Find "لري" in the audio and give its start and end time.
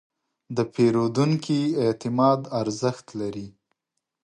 3.19-3.47